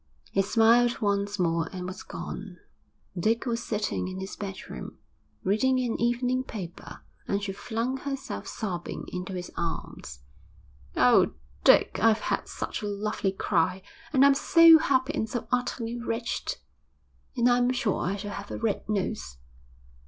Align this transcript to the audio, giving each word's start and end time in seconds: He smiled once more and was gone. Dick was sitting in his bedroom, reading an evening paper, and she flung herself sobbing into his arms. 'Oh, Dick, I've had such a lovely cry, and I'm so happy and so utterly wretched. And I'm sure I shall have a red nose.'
He 0.31 0.41
smiled 0.41 0.99
once 0.99 1.37
more 1.37 1.69
and 1.71 1.85
was 1.85 2.01
gone. 2.01 2.57
Dick 3.15 3.45
was 3.45 3.61
sitting 3.61 4.07
in 4.07 4.19
his 4.19 4.35
bedroom, 4.35 4.97
reading 5.43 5.79
an 5.79 6.01
evening 6.01 6.43
paper, 6.43 7.01
and 7.27 7.43
she 7.43 7.51
flung 7.51 7.97
herself 7.97 8.47
sobbing 8.47 9.05
into 9.09 9.33
his 9.33 9.51
arms. 9.55 10.21
'Oh, 10.97 11.33
Dick, 11.63 11.99
I've 12.01 12.21
had 12.31 12.47
such 12.47 12.81
a 12.81 12.87
lovely 12.87 13.31
cry, 13.31 13.83
and 14.11 14.25
I'm 14.25 14.33
so 14.33 14.79
happy 14.79 15.13
and 15.13 15.29
so 15.29 15.47
utterly 15.51 15.99
wretched. 15.99 16.57
And 17.37 17.47
I'm 17.47 17.71
sure 17.71 18.01
I 18.01 18.15
shall 18.15 18.31
have 18.31 18.49
a 18.49 18.57
red 18.57 18.89
nose.' 18.89 19.37